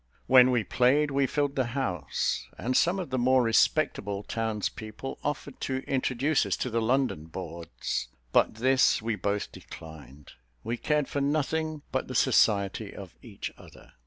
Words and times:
When 0.25 0.49
we 0.49 0.63
played, 0.63 1.11
we 1.11 1.27
filled 1.27 1.55
the 1.55 1.63
house; 1.77 2.47
and 2.57 2.75
some 2.75 2.97
of 2.97 3.11
the 3.11 3.19
more 3.19 3.43
respectable 3.43 4.23
townspeople 4.23 5.19
offered 5.23 5.61
to 5.61 5.83
introduce 5.87 6.43
us 6.43 6.57
to 6.57 6.71
the 6.71 6.81
London 6.81 7.25
boards, 7.27 8.07
but 8.31 8.55
this 8.55 8.99
we 9.03 9.15
both 9.15 9.51
declined. 9.51 10.31
We 10.63 10.75
cared 10.77 11.07
for 11.07 11.21
nothing 11.21 11.83
but 11.91 12.07
the 12.07 12.15
society 12.15 12.95
of 12.95 13.13
each 13.21 13.51
other. 13.59 13.93